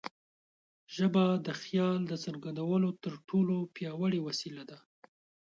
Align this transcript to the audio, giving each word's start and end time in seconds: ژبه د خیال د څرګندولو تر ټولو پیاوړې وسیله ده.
ژبه 0.95 1.23
د 1.45 1.47
خیال 1.61 1.99
د 2.07 2.13
څرګندولو 2.23 2.89
تر 3.03 3.13
ټولو 3.29 3.55
پیاوړې 3.75 4.19
وسیله 4.27 4.63
ده. 4.69 4.77